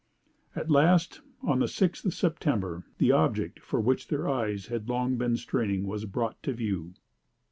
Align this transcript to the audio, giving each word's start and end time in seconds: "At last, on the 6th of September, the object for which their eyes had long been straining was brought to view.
"At 0.55 0.71
last, 0.71 1.21
on 1.43 1.59
the 1.59 1.67
6th 1.67 2.05
of 2.05 2.15
September, 2.15 2.87
the 2.97 3.11
object 3.11 3.59
for 3.59 3.79
which 3.79 4.07
their 4.07 4.27
eyes 4.27 4.65
had 4.65 4.89
long 4.89 5.15
been 5.17 5.37
straining 5.37 5.85
was 5.85 6.05
brought 6.05 6.41
to 6.41 6.53
view. 6.53 6.95